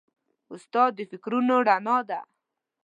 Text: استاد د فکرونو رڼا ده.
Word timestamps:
استاد 0.53 0.91
د 0.97 0.99
فکرونو 1.11 1.55
رڼا 1.67 1.97
ده. 2.09 2.19